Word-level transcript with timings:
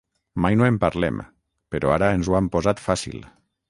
Mai 0.45 0.57
no 0.61 0.65
en 0.69 0.79
parlem, 0.85 1.21
però 1.77 1.95
ara 1.99 2.11
ens 2.19 2.29
ho 2.35 2.43
han 2.43 2.53
posat 2.57 2.87
fàcil. 2.91 3.27